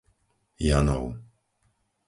Janov 0.67 1.05